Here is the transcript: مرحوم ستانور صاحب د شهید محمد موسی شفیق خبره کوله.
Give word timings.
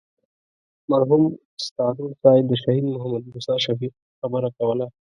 مرحوم 0.91 1.23
ستانور 1.65 2.11
صاحب 2.21 2.45
د 2.49 2.53
شهید 2.63 2.83
محمد 2.95 3.23
موسی 3.31 3.55
شفیق 3.65 3.93
خبره 4.19 4.49
کوله. 4.57 4.85